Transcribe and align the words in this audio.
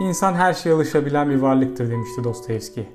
İnsan 0.00 0.34
her 0.34 0.54
şeye 0.54 0.74
alışabilen 0.74 1.30
bir 1.30 1.36
varlıktır 1.36 1.90
demişti 1.90 2.24
Dostoyevski. 2.24 2.88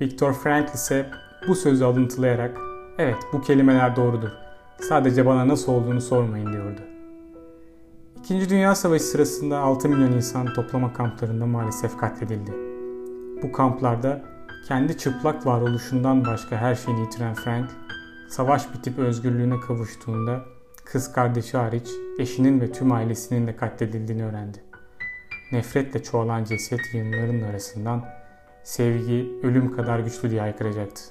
Viktor 0.00 0.32
Frankl 0.32 0.74
ise 0.74 1.06
bu 1.48 1.54
sözü 1.54 1.84
alıntılayarak 1.84 2.58
evet 2.98 3.16
bu 3.32 3.40
kelimeler 3.40 3.96
doğrudur. 3.96 4.28
Sadece 4.80 5.26
bana 5.26 5.48
nasıl 5.48 5.72
olduğunu 5.72 6.00
sormayın 6.00 6.52
diyordu. 6.52 6.80
İkinci 8.18 8.50
Dünya 8.50 8.74
Savaşı 8.74 9.04
sırasında 9.04 9.58
6 9.58 9.88
milyon 9.88 10.12
insan 10.12 10.54
toplama 10.54 10.92
kamplarında 10.92 11.46
maalesef 11.46 11.96
katledildi. 11.98 12.52
Bu 13.42 13.52
kamplarda 13.52 14.22
kendi 14.68 14.98
çıplak 14.98 15.46
varoluşundan 15.46 16.24
başka 16.24 16.56
her 16.56 16.74
şeyini 16.74 17.00
yitiren 17.00 17.34
Frank, 17.34 17.70
savaş 18.28 18.74
bitip 18.74 18.98
özgürlüğüne 18.98 19.60
kavuştuğunda 19.60 20.40
kız 20.84 21.12
kardeşi 21.12 21.56
hariç 21.56 21.88
eşinin 22.18 22.60
ve 22.60 22.72
tüm 22.72 22.92
ailesinin 22.92 23.46
de 23.46 23.56
katledildiğini 23.56 24.24
öğrendi. 24.24 24.71
Nefretle 25.52 26.02
çoğalan 26.02 26.44
ceset 26.44 26.80
yığınların 26.94 27.42
arasından 27.42 28.04
sevgi 28.62 29.32
ölüm 29.42 29.76
kadar 29.76 29.98
güçlü 29.98 30.30
diye 30.30 30.40
haykıracaktı. 30.40 31.02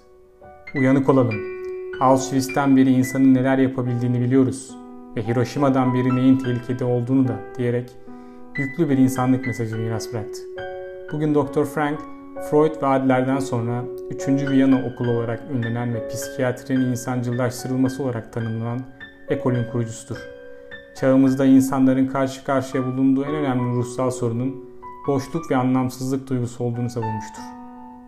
Uyanık 0.76 1.10
olalım. 1.10 1.36
Auschwitz'ten 2.00 2.78
beri 2.78 2.90
insanın 2.90 3.34
neler 3.34 3.58
yapabildiğini 3.58 4.22
biliyoruz 4.22 4.78
ve 5.16 5.28
Hiroşima'dan 5.28 5.94
beri 5.94 6.16
neyin 6.16 6.38
tehlikede 6.38 6.86
olduğunu 6.86 7.28
da 7.28 7.40
diyerek 7.58 7.92
yüklü 8.58 8.90
bir 8.90 8.98
insanlık 8.98 9.48
mesajı 9.48 9.78
miras 9.78 10.14
bıraktı. 10.14 10.42
Bugün 11.14 11.36
Dr. 11.36 11.66
Frank, 11.66 12.00
Freud 12.50 12.82
ve 12.82 12.86
Adler'den 12.86 13.40
sonra 13.40 13.84
3. 14.10 14.28
Viyana 14.28 14.92
okulu 14.94 15.12
olarak 15.12 15.44
ünlenen 15.52 15.94
ve 15.94 16.08
psikiyatrinin 16.08 16.92
insancıllaştırılması 16.92 18.04
olarak 18.04 18.34
tanımlanan 18.34 18.82
ekolün 19.30 19.72
kurucusudur. 19.72 20.41
Çağımızda 20.96 21.46
insanların 21.46 22.08
karşı 22.08 22.44
karşıya 22.44 22.86
bulunduğu 22.86 23.24
en 23.24 23.36
önemli 23.36 23.76
ruhsal 23.76 24.12
sorunun 24.12 24.66
boşluk 25.08 25.52
ve 25.52 25.56
anlamsızlık 25.56 26.30
duygusu 26.30 26.64
olduğunu 26.64 26.90
savunmuştur. 26.90 27.42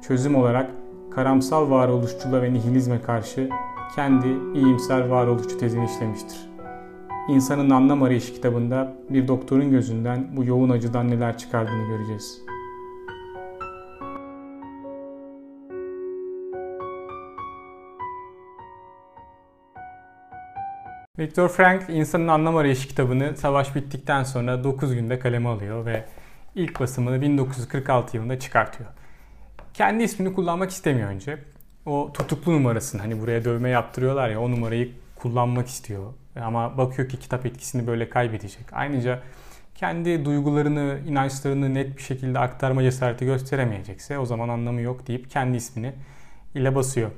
Çözüm 0.08 0.36
olarak 0.36 0.72
karamsal 1.12 1.70
varoluşçuluğa 1.70 2.42
ve 2.42 2.53
nihilizme 2.53 3.02
karşı 3.02 3.50
kendi 3.95 4.28
iyimser 4.56 5.08
varoluşçu 5.08 5.58
tezini 5.58 5.86
işlemiştir. 5.86 6.50
İnsanın 7.30 7.70
Anlam 7.70 8.03
Arayışı 8.03 8.34
kitabında 8.34 8.94
bir 9.09 9.28
doktorun 9.28 9.72
gözünden 9.72 10.28
bu 10.38 10.44
yoğun 10.44 10.70
acıdan 10.70 11.09
neler 11.12 11.38
çıkardığını 11.38 11.88
göreceğiz. 11.88 12.42
Viktor 21.19 21.50
Frankl 21.50 21.92
İnsanın 21.92 22.28
Anlam 22.28 22.56
Arayışı 22.56 22.88
kitabını 22.88 23.38
savaş 23.38 23.75
bittikten 23.75 24.23
sonra 24.23 24.64
9 24.64 24.95
günde 24.95 25.19
kaleme 25.19 25.50
alıyor 25.50 25.86
ve 25.86 26.06
ilk 26.56 26.80
basımını 26.80 27.22
1946 27.22 28.17
yılında 28.17 28.39
çıkartıyor. 28.39 28.89
Kendi 29.73 30.03
ismini 30.03 30.34
kullanmak 30.34 30.72
istemiyor 30.72 31.09
önce. 31.09 31.39
O 31.86 32.14
tutuklu 32.14 32.53
numarasını 32.53 33.02
hani 33.02 33.22
buraya 33.22 33.45
dövme 33.45 33.69
yaptırıyorlar 33.69 34.30
ya 34.30 34.41
o 34.41 34.52
numarayı 34.52 34.91
kullanmak 35.16 35.67
istiyor. 35.67 36.14
Ama 36.41 36.78
bakıyor 36.78 37.09
ki 37.09 37.19
kitap 37.19 37.45
etkisini 37.45 37.88
böyle 37.88 38.09
kaybedecek. 38.09 38.66
Ayrıca 38.72 39.19
kendi 39.75 40.25
duygularını, 40.25 41.00
inançlarını 41.08 41.73
net 41.73 41.97
bir 41.97 42.03
şekilde 42.03 42.39
aktarma 42.39 42.84
cesareti 42.84 43.25
gösteremeyecekse 43.25 44.17
o 44.19 44.25
zaman 44.25 44.50
anlamı 44.50 44.81
yok 44.81 45.08
deyip 45.08 45.30
kendi 45.30 45.58
ismini 45.58 45.94
ile 46.56 46.75
basıyor. 46.75 47.11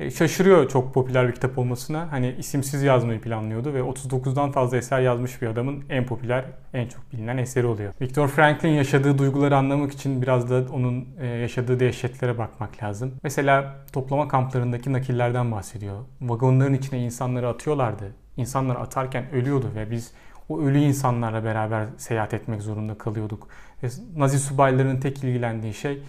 E, 0.00 0.10
şaşırıyor 0.10 0.68
çok 0.68 0.94
popüler 0.94 1.28
bir 1.28 1.32
kitap 1.32 1.58
olmasına. 1.58 2.12
Hani 2.12 2.34
isimsiz 2.38 2.82
yazmayı 2.82 3.20
planlıyordu 3.20 3.74
ve 3.74 3.80
39'dan 3.80 4.52
fazla 4.52 4.76
eser 4.76 5.00
yazmış 5.00 5.42
bir 5.42 5.46
adamın 5.46 5.84
en 5.88 6.06
popüler, 6.06 6.44
en 6.74 6.88
çok 6.88 7.12
bilinen 7.12 7.38
eseri 7.38 7.66
oluyor. 7.66 7.92
Viktor 8.00 8.28
Frankl'in 8.28 8.72
yaşadığı 8.72 9.18
duyguları 9.18 9.56
anlamak 9.56 9.92
için 9.92 10.22
biraz 10.22 10.50
da 10.50 10.64
onun 10.72 11.08
e, 11.20 11.26
yaşadığı 11.26 11.80
dehşetlere 11.80 12.38
bakmak 12.38 12.82
lazım. 12.82 13.14
Mesela 13.22 13.76
toplama 13.92 14.28
kamplarındaki 14.28 14.92
nakillerden 14.92 15.52
bahsediyor. 15.52 15.96
Vagonların 16.20 16.74
içine 16.74 17.04
insanları 17.04 17.48
atıyorlardı. 17.48 18.12
İnsanları 18.36 18.78
atarken 18.78 19.24
ölüyordu 19.32 19.66
ve 19.74 19.90
biz 19.90 20.12
o 20.48 20.60
ölü 20.60 20.78
insanlarla 20.78 21.44
beraber 21.44 21.86
seyahat 21.96 22.34
etmek 22.34 22.62
zorunda 22.62 22.98
kalıyorduk. 22.98 23.48
Nazi 24.16 24.38
subaylarının 24.38 25.00
tek 25.00 25.24
ilgilendiği 25.24 25.74
şey 25.74 26.02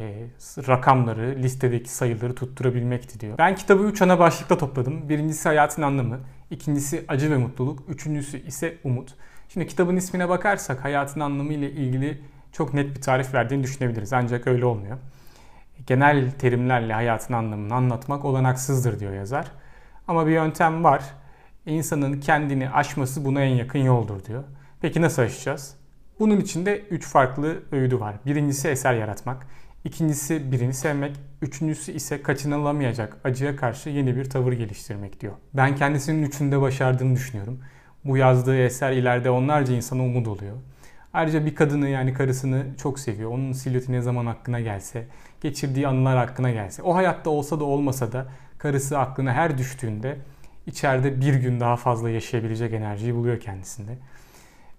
e, 0.00 0.28
rakamları, 0.68 1.36
listedeki 1.38 1.90
sayıları 1.90 2.34
tutturabilmekti 2.34 3.20
diyor. 3.20 3.38
Ben 3.38 3.54
kitabı 3.54 3.82
3 3.82 4.02
ana 4.02 4.18
başlıkta 4.18 4.58
topladım. 4.58 5.08
Birincisi 5.08 5.48
hayatın 5.48 5.82
anlamı, 5.82 6.20
ikincisi 6.50 7.04
acı 7.08 7.30
ve 7.30 7.36
mutluluk, 7.36 7.82
üçüncüsü 7.88 8.46
ise 8.46 8.78
umut. 8.84 9.14
Şimdi 9.48 9.66
kitabın 9.66 9.96
ismine 9.96 10.28
bakarsak 10.28 10.84
hayatın 10.84 11.20
anlamı 11.20 11.52
ile 11.52 11.70
ilgili 11.70 12.20
çok 12.52 12.74
net 12.74 12.96
bir 12.96 13.02
tarif 13.02 13.34
verdiğini 13.34 13.62
düşünebiliriz. 13.62 14.12
Ancak 14.12 14.46
öyle 14.46 14.64
olmuyor. 14.64 14.98
Genel 15.86 16.30
terimlerle 16.30 16.92
hayatın 16.92 17.34
anlamını 17.34 17.74
anlatmak 17.74 18.24
olanaksızdır 18.24 19.00
diyor 19.00 19.12
yazar. 19.12 19.46
Ama 20.08 20.26
bir 20.26 20.32
yöntem 20.32 20.84
var. 20.84 21.02
İnsanın 21.66 22.20
kendini 22.20 22.70
aşması 22.70 23.24
buna 23.24 23.40
en 23.40 23.54
yakın 23.54 23.78
yoldur 23.78 24.24
diyor. 24.24 24.44
Peki 24.80 25.02
nasıl 25.02 25.22
aşacağız? 25.22 25.76
Bunun 26.18 26.40
içinde 26.40 26.80
üç 26.80 27.06
farklı 27.06 27.62
öğüdü 27.72 28.00
var. 28.00 28.14
Birincisi 28.26 28.68
eser 28.68 28.94
yaratmak. 28.94 29.46
İkincisi 29.86 30.52
birini 30.52 30.74
sevmek, 30.74 31.16
üçüncüsü 31.42 31.92
ise 31.92 32.22
kaçınılamayacak 32.22 33.16
acıya 33.24 33.56
karşı 33.56 33.90
yeni 33.90 34.16
bir 34.16 34.30
tavır 34.30 34.52
geliştirmek 34.52 35.20
diyor. 35.20 35.32
Ben 35.54 35.76
kendisinin 35.76 36.22
üçünde 36.22 36.60
başardığını 36.60 37.14
düşünüyorum. 37.14 37.60
Bu 38.04 38.16
yazdığı 38.16 38.56
eser 38.56 38.92
ileride 38.92 39.30
onlarca 39.30 39.74
insana 39.74 40.02
umut 40.02 40.28
oluyor. 40.28 40.56
Ayrıca 41.12 41.46
bir 41.46 41.54
kadını 41.54 41.88
yani 41.88 42.14
karısını 42.14 42.66
çok 42.82 42.98
seviyor. 42.98 43.30
Onun 43.30 43.52
silüeti 43.52 43.92
ne 43.92 44.00
zaman 44.00 44.26
aklına 44.26 44.60
gelse, 44.60 45.04
geçirdiği 45.40 45.88
anılar 45.88 46.16
aklına 46.16 46.50
gelse, 46.50 46.82
o 46.82 46.94
hayatta 46.94 47.30
olsa 47.30 47.60
da 47.60 47.64
olmasa 47.64 48.12
da 48.12 48.26
karısı 48.58 48.98
aklına 48.98 49.32
her 49.32 49.58
düştüğünde 49.58 50.18
içeride 50.66 51.20
bir 51.20 51.34
gün 51.34 51.60
daha 51.60 51.76
fazla 51.76 52.10
yaşayabilecek 52.10 52.72
enerjiyi 52.72 53.14
buluyor 53.14 53.40
kendisinde. 53.40 53.92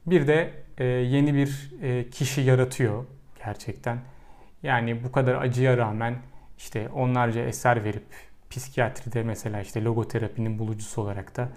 Bir 0.06 0.28
de 0.28 0.54
e, 0.78 0.84
yeni 0.86 1.34
bir 1.34 1.72
e, 1.82 2.10
kişi 2.10 2.42
yaratıyor 2.42 3.06
gerçekten 3.46 3.98
yani 4.64 5.04
bu 5.04 5.12
kadar 5.12 5.36
acıya 5.36 5.78
rağmen 5.78 6.16
işte 6.58 6.90
onlarca 6.90 7.42
eser 7.42 7.84
verip 7.84 8.06
psikiyatride 8.50 9.24
mesela 9.24 9.62
işte 9.62 9.84
logoterapinin 9.84 10.60
bulucusu 10.60 11.02
olarak 11.02 11.38
da 11.38 11.50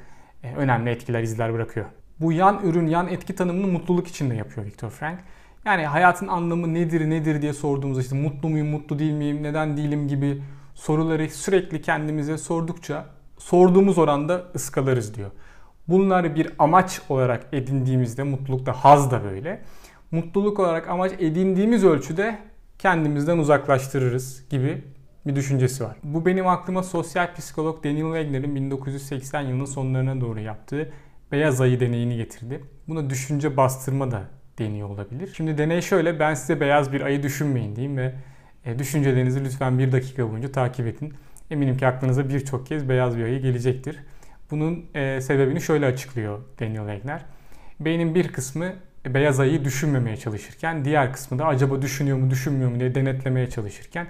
e, 0.43 0.55
önemli 0.55 0.91
etkiler, 0.91 1.23
izler 1.23 1.55
bırakıyor. 1.55 1.87
Bu 2.21 2.33
yan 2.33 2.61
ürün, 2.65 2.87
yan 2.87 3.09
etki 3.09 3.35
tanımını 3.35 3.67
mutluluk 3.67 4.09
için 4.09 4.31
de 4.31 4.35
yapıyor 4.35 4.67
Viktor 4.67 4.91
Frank. 4.91 5.19
Yani 5.65 5.87
hayatın 5.87 6.29
anlamı 6.29 6.75
nedir, 6.75 7.11
nedir 7.11 7.43
diye 7.43 7.53
sorduğumuzda 7.53 8.03
işte 8.03 8.17
mutlu 8.17 8.49
muyum, 8.49 8.69
mutlu 8.69 8.99
değil 8.99 9.13
miyim, 9.13 9.43
neden 9.43 9.77
değilim 9.77 10.09
gibi 10.09 10.43
soruları 10.75 11.31
sürekli 11.31 11.83
kendimize 11.83 12.39
sordukça 12.39 13.07
sorduğumuz 13.39 13.99
oranda 13.99 14.45
ıskalarız 14.55 15.15
diyor. 15.15 15.31
Bunları 15.89 16.35
bir 16.35 16.53
amaç 16.59 17.01
olarak 17.09 17.47
edindiğimizde 17.53 18.23
mutlulukta 18.23 18.73
haz 18.73 19.11
da 19.11 19.25
böyle. 19.25 19.63
Mutluluk 20.11 20.59
olarak 20.59 20.89
amaç 20.89 21.13
edindiğimiz 21.19 21.85
ölçüde 21.85 22.39
kendimizden 22.81 23.39
uzaklaştırırız 23.39 24.49
gibi 24.51 24.85
bir 25.27 25.37
düşüncesi 25.37 25.85
var. 25.85 25.97
Bu 26.03 26.27
benim 26.27 26.47
aklıma 26.47 26.83
sosyal 26.83 27.35
psikolog 27.35 27.85
Daniel 27.85 28.05
Wegner'in 28.05 28.55
1980 28.55 29.41
yılının 29.41 29.65
sonlarına 29.65 30.21
doğru 30.21 30.41
yaptığı 30.41 30.93
beyaz 31.33 31.61
ayı 31.61 31.81
deneyini 31.81 32.17
getirdi. 32.17 32.61
Buna 32.89 33.11
düşünce 33.11 33.57
bastırma 33.57 34.11
da 34.11 34.23
deniyor 34.59 34.89
olabilir. 34.89 35.33
Şimdi 35.37 35.59
deney 35.59 35.83
şöyle 35.83 36.21
ben 36.21 36.35
size 36.35 36.61
beyaz 36.61 36.93
bir 36.93 37.01
ayı 37.01 37.23
düşünmeyin 37.23 37.77
diyeyim 37.77 37.97
ve 37.97 38.15
e, 38.65 38.79
düşüncelerinizi 38.79 39.45
lütfen 39.45 39.79
bir 39.79 39.93
dakika 39.93 40.31
boyunca 40.31 40.53
takip 40.53 40.87
edin. 40.87 41.15
Eminim 41.51 41.77
ki 41.77 41.87
aklınıza 41.87 42.29
birçok 42.29 42.67
kez 42.67 42.89
beyaz 42.89 43.17
bir 43.17 43.25
ayı 43.25 43.43
gelecektir. 43.43 43.99
Bunun 44.51 44.87
e, 44.95 45.21
sebebini 45.21 45.61
şöyle 45.61 45.87
açıklıyor 45.87 46.41
Daniel 46.61 46.87
Wegner. 46.87 47.25
Beynin 47.81 48.15
bir 48.15 48.29
kısmı 48.29 48.73
beyaz 49.07 49.41
ayıyı 49.41 49.65
düşünmemeye 49.65 50.17
çalışırken 50.17 50.85
diğer 50.85 51.13
kısmı 51.13 51.39
da 51.39 51.47
acaba 51.47 51.83
düşünüyor 51.83 52.19
mu 52.19 52.31
düşünmüyor 52.31 52.71
mu 52.71 52.81
diye 52.81 52.95
denetlemeye 52.95 53.51
çalışırken 53.51 54.07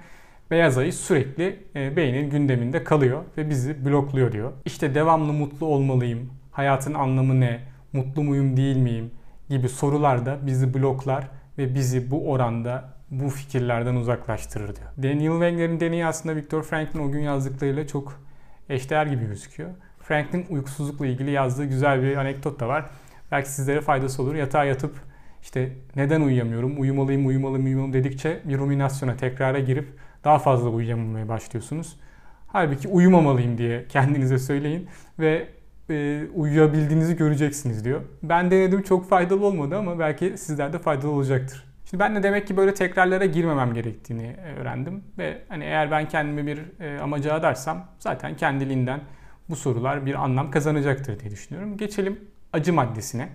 beyaz 0.51 0.79
ayı 0.79 0.93
sürekli 0.93 1.59
e, 1.77 1.97
beynin 1.97 2.31
gündeminde 2.31 2.85
kalıyor 2.85 3.23
ve 3.37 3.51
bizi 3.51 3.85
blokluyor 3.85 4.33
diyor. 4.33 4.53
İşte 4.65 4.95
devamlı 4.95 5.33
mutlu 5.33 5.67
olmalıyım, 5.67 6.31
hayatın 6.51 6.95
anlamı 6.95 7.41
ne, 7.41 7.61
mutlu 7.93 8.23
muyum 8.23 8.57
değil 8.57 8.77
miyim 8.77 9.11
gibi 9.49 9.69
sorular 9.69 10.27
da 10.27 10.39
bizi 10.47 10.75
bloklar 10.75 11.29
ve 11.59 11.75
bizi 11.75 12.11
bu 12.11 12.31
oranda 12.31 13.01
bu 13.11 13.29
fikirlerden 13.29 13.95
uzaklaştırır 13.95 14.77
diyor. 14.77 14.89
Daniel 14.97 15.33
Wegner'in 15.33 15.81
deneyi 15.81 16.07
aslında 16.07 16.37
Viktor 16.37 16.63
Frankl'in 16.63 17.09
o 17.09 17.13
gün 17.13 17.21
yazdıklarıyla 17.21 17.87
çok 17.87 18.23
eşdeğer 18.69 19.07
gibi 19.07 19.27
gözüküyor. 19.27 19.71
Franklin 19.99 20.47
uykusuzlukla 20.51 21.07
ilgili 21.07 21.31
yazdığı 21.31 21.65
güzel 21.65 22.03
bir 22.03 22.17
anekdot 22.17 22.61
da 22.61 22.69
var. 22.69 22.85
Belki 23.31 23.51
sizlere 23.51 23.81
faydası 23.81 24.23
olur. 24.23 24.35
Yatağa 24.35 24.65
yatıp 24.65 24.95
işte 25.43 25.73
neden 25.97 26.21
uyuyamıyorum, 26.21 26.81
uyumalıyım, 26.81 27.27
uyumalıyım, 27.27 27.67
uyumalıyım 27.67 27.93
dedikçe 27.93 28.41
bir 28.45 28.59
ruminasyona, 28.59 29.17
tekrara 29.17 29.59
girip 29.59 29.89
daha 30.25 30.39
fazla 30.39 30.69
uyuyamamaya 30.69 31.29
başlıyorsunuz. 31.29 31.97
Halbuki 32.47 32.89
uyumamalıyım 32.89 33.59
diye 33.59 33.87
kendinize 33.89 34.39
söyleyin 34.39 34.89
ve 35.19 35.49
e, 35.91 36.23
uyuyabildiğinizi 36.35 37.17
göreceksiniz 37.17 37.85
diyor. 37.85 38.01
Ben 38.23 38.51
denedim 38.51 38.83
çok 38.83 39.09
faydalı 39.09 39.47
olmadı 39.47 39.79
ama 39.79 39.99
belki 39.99 40.39
sizlerde 40.39 40.79
faydalı 40.79 41.11
olacaktır. 41.11 41.65
Şimdi 41.91 42.01
ben 42.01 42.17
de 42.17 42.23
demek 42.23 42.47
ki 42.47 42.57
böyle 42.57 42.75
tekrarlara 42.75 43.25
girmemem 43.25 43.75
gerektiğini 43.75 44.27
e, 44.27 44.61
öğrendim 44.61 45.05
ve 45.19 45.43
hani 45.49 45.65
eğer 45.65 45.91
ben 45.91 46.09
kendimi 46.09 46.47
bir 46.47 46.81
e, 46.81 47.01
amaca 47.01 47.35
adarsam 47.35 47.87
zaten 47.99 48.37
kendiliğinden 48.37 49.01
bu 49.49 49.57
sorular 49.57 50.07
bir 50.07 50.15
anlam 50.15 50.51
kazanacaktır 50.51 51.21
diye 51.21 51.31
düşünüyorum. 51.31 51.77
Geçelim 51.77 52.21
acı 52.53 52.73
maddesine. 52.73 53.29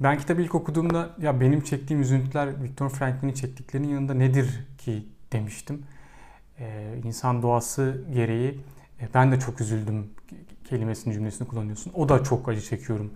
Ben 0.00 0.18
kitabı 0.18 0.42
ilk 0.42 0.54
okuduğumda 0.54 1.10
ya 1.18 1.40
benim 1.40 1.60
çektiğim 1.60 2.02
üzüntüler 2.02 2.62
Viktor 2.62 2.90
Frankl'in 2.90 3.32
çektiklerinin 3.32 3.88
yanında 3.88 4.14
nedir 4.14 4.66
ki 4.78 5.06
demiştim. 5.32 5.82
Ee, 6.60 6.94
insan 7.04 7.42
doğası 7.42 8.04
gereği 8.14 8.60
e, 9.00 9.08
ben 9.14 9.32
de 9.32 9.38
çok 9.38 9.60
üzüldüm 9.60 10.10
kelimesini 10.64 11.14
cümlesini 11.14 11.48
kullanıyorsun. 11.48 11.92
O 11.94 12.08
da 12.08 12.24
çok 12.24 12.48
acı 12.48 12.60
çekiyorum 12.60 13.10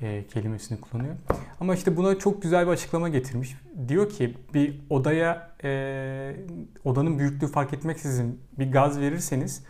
e, 0.00 0.26
kelimesini 0.26 0.80
kullanıyor. 0.80 1.14
Ama 1.60 1.74
işte 1.74 1.96
buna 1.96 2.18
çok 2.18 2.42
güzel 2.42 2.66
bir 2.66 2.72
açıklama 2.72 3.08
getirmiş. 3.08 3.56
Diyor 3.88 4.10
ki 4.10 4.34
bir 4.54 4.80
odaya 4.90 5.50
e, 5.64 6.36
odanın 6.84 7.18
büyüklüğü 7.18 7.46
fark 7.46 7.72
etmeksizin 7.72 8.40
bir 8.58 8.72
gaz 8.72 9.00
verirseniz 9.00 9.62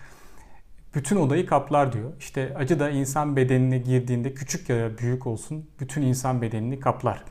bütün 0.95 1.17
odayı 1.17 1.47
kaplar 1.47 1.93
diyor. 1.93 2.13
İşte 2.19 2.55
acı 2.57 2.81
da 2.81 2.91
insan 2.91 3.37
bedenine 3.37 3.79
girdiğinde 3.79 4.35
küçük 4.35 4.69
ya 4.69 4.77
da 4.77 4.99
büyük 4.99 5.27
olsun 5.27 5.71
bütün 5.81 6.03
insan 6.03 6.43
bedenini 6.43 6.81
kaplar. 6.81 7.25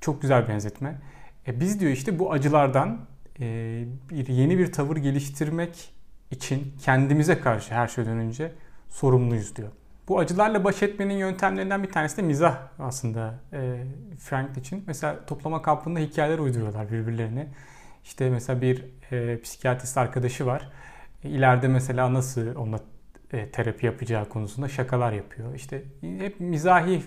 Çok 0.00 0.22
güzel 0.22 0.48
benzetme. 0.48 0.98
E 1.46 1.60
biz 1.60 1.80
diyor 1.80 1.92
işte 1.92 2.18
bu 2.18 2.32
acılardan 2.32 3.00
e, 3.40 3.84
bir 4.10 4.26
yeni 4.26 4.58
bir 4.58 4.72
tavır 4.72 4.96
geliştirmek 4.96 5.92
için 6.30 6.74
kendimize 6.82 7.40
karşı 7.40 7.74
her 7.74 7.88
şeyden 7.88 8.18
önce 8.18 8.52
sorumluyuz 8.88 9.56
diyor. 9.56 9.68
Bu 10.08 10.18
acılarla 10.18 10.64
baş 10.64 10.82
etmenin 10.82 11.14
yöntemlerinden 11.14 11.82
bir 11.82 11.90
tanesi 11.90 12.16
de 12.16 12.22
mizah 12.22 12.58
aslında 12.78 13.34
e, 13.52 13.84
Frank 14.18 14.56
için. 14.56 14.84
Mesela 14.86 15.26
toplama 15.26 15.62
kampında 15.62 15.98
hikayeler 15.98 16.38
uyduruyorlar 16.38 16.92
birbirlerine. 16.92 17.48
İşte 18.04 18.30
mesela 18.30 18.60
bir 18.60 18.84
e, 19.12 19.40
psikiyatrist 19.40 19.98
arkadaşı 19.98 20.46
var. 20.46 20.72
E, 21.26 21.28
ileride 21.28 21.68
mesela 21.68 22.14
nasıl 22.14 22.56
onunla 22.56 22.80
e, 23.32 23.50
terapi 23.50 23.86
yapacağı 23.86 24.28
konusunda 24.28 24.68
şakalar 24.68 25.12
yapıyor. 25.12 25.54
İşte 25.54 25.82
hep 26.18 26.40
mizahi 26.40 27.02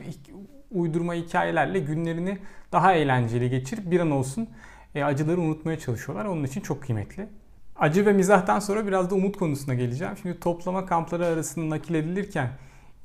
uydurma 0.71 1.13
hikayelerle 1.13 1.79
günlerini 1.79 2.37
daha 2.71 2.93
eğlenceli 2.93 3.49
geçirip 3.49 3.91
bir 3.91 3.99
an 3.99 4.11
olsun 4.11 4.49
e, 4.95 5.03
acıları 5.03 5.41
unutmaya 5.41 5.79
çalışıyorlar. 5.79 6.25
Onun 6.25 6.43
için 6.43 6.61
çok 6.61 6.83
kıymetli. 6.83 7.27
Acı 7.75 8.05
ve 8.05 8.13
mizahtan 8.13 8.59
sonra 8.59 8.87
biraz 8.87 9.09
da 9.09 9.15
umut 9.15 9.37
konusuna 9.37 9.73
geleceğim. 9.73 10.13
Şimdi 10.21 10.39
toplama 10.39 10.85
kampları 10.85 11.25
arasında 11.25 11.75
nakil 11.75 11.95
edilirken 11.95 12.49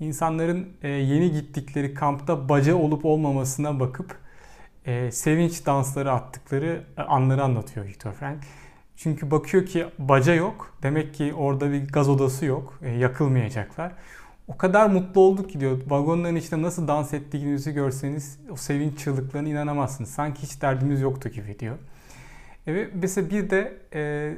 insanların 0.00 0.68
e, 0.82 0.88
yeni 0.88 1.32
gittikleri 1.32 1.94
kampta 1.94 2.48
baca 2.48 2.74
olup 2.74 3.04
olmamasına 3.04 3.80
bakıp 3.80 4.18
e, 4.86 5.10
sevinç 5.10 5.66
dansları 5.66 6.12
attıkları 6.12 6.84
e, 6.98 7.02
anları 7.02 7.42
anlatıyor 7.42 7.86
Viktor 7.86 8.12
Frank. 8.12 8.42
Çünkü 8.96 9.30
bakıyor 9.30 9.66
ki 9.66 9.86
baca 9.98 10.34
yok. 10.34 10.74
Demek 10.82 11.14
ki 11.14 11.34
orada 11.34 11.72
bir 11.72 11.88
gaz 11.88 12.08
odası 12.08 12.44
yok. 12.44 12.80
yakılmayacaklar. 12.98 13.92
O 14.48 14.56
kadar 14.56 14.90
mutlu 14.90 15.20
olduk 15.20 15.50
ki 15.50 15.60
diyor. 15.60 15.78
Vagonların 15.86 16.36
içinde 16.36 16.62
nasıl 16.62 16.88
dans 16.88 17.14
ettiğinizi 17.14 17.72
görseniz 17.72 18.38
o 18.50 18.56
sevinç 18.56 18.98
çığlıklarına 18.98 19.48
inanamazsınız. 19.48 20.10
Sanki 20.10 20.42
hiç 20.42 20.62
derdimiz 20.62 21.00
yoktu 21.00 21.28
gibi 21.28 21.58
diyor. 21.58 21.76
Evet, 22.66 22.90
mesela 22.94 23.30
bir 23.30 23.50
de 23.50 23.78
e, 23.94 24.32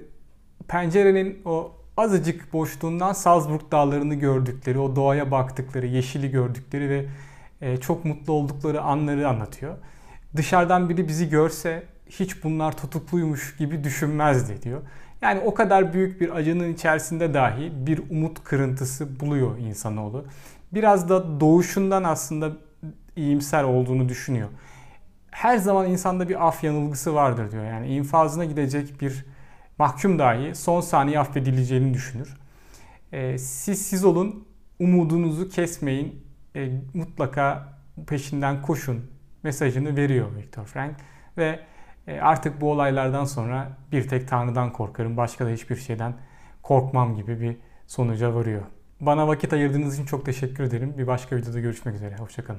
pencerenin 0.68 1.42
o 1.44 1.72
azıcık 1.96 2.52
boşluğundan 2.52 3.12
Salzburg 3.12 3.60
dağlarını 3.72 4.14
gördükleri, 4.14 4.78
o 4.78 4.96
doğaya 4.96 5.30
baktıkları, 5.30 5.86
yeşili 5.86 6.30
gördükleri 6.30 6.90
ve 6.90 7.06
e, 7.60 7.76
çok 7.76 8.04
mutlu 8.04 8.32
oldukları 8.32 8.82
anları 8.82 9.28
anlatıyor. 9.28 9.76
Dışarıdan 10.36 10.88
biri 10.88 11.08
bizi 11.08 11.28
görse 11.28 11.82
hiç 12.10 12.44
bunlar 12.44 12.76
tutukluymuş 12.76 13.56
gibi 13.56 13.84
düşünmezdi 13.84 14.62
diyor. 14.62 14.82
Yani 15.22 15.40
o 15.40 15.54
kadar 15.54 15.92
büyük 15.92 16.20
bir 16.20 16.36
acının 16.36 16.72
içerisinde 16.72 17.34
dahi 17.34 17.72
bir 17.86 18.02
umut 18.10 18.44
kırıntısı 18.44 19.20
buluyor 19.20 19.58
insanoğlu. 19.58 20.24
Biraz 20.72 21.08
da 21.08 21.40
doğuşundan 21.40 22.04
aslında 22.04 22.52
iyimser 23.16 23.64
olduğunu 23.64 24.08
düşünüyor. 24.08 24.48
Her 25.30 25.58
zaman 25.58 25.90
insanda 25.90 26.28
bir 26.28 26.46
af 26.46 26.64
yanılgısı 26.64 27.14
vardır 27.14 27.52
diyor. 27.52 27.64
Yani 27.64 27.86
infazına 27.86 28.44
gidecek 28.44 29.00
bir 29.00 29.24
mahkum 29.78 30.18
dahi 30.18 30.54
son 30.54 30.80
saniye 30.80 31.18
affedileceğini 31.18 31.94
düşünür. 31.94 32.36
E, 33.12 33.38
siz 33.38 33.86
siz 33.86 34.04
olun, 34.04 34.46
umudunuzu 34.78 35.48
kesmeyin, 35.48 36.26
e, 36.56 36.70
mutlaka 36.94 37.76
peşinden 38.06 38.62
koşun 38.62 39.10
mesajını 39.42 39.96
veriyor 39.96 40.36
Viktor 40.36 40.64
Frank 40.64 40.96
ve 41.38 41.60
artık 42.20 42.60
bu 42.60 42.70
olaylardan 42.70 43.24
sonra 43.24 43.68
bir 43.92 44.08
tek 44.08 44.28
Tanrı'dan 44.28 44.72
korkarım, 44.72 45.16
başka 45.16 45.46
da 45.46 45.50
hiçbir 45.50 45.76
şeyden 45.76 46.14
korkmam 46.62 47.16
gibi 47.16 47.40
bir 47.40 47.56
sonuca 47.86 48.34
varıyor. 48.34 48.62
Bana 49.00 49.28
vakit 49.28 49.52
ayırdığınız 49.52 49.94
için 49.94 50.04
çok 50.04 50.26
teşekkür 50.26 50.64
ederim. 50.64 50.94
Bir 50.98 51.06
başka 51.06 51.36
videoda 51.36 51.60
görüşmek 51.60 51.94
üzere. 51.94 52.16
Hoşçakalın. 52.16 52.54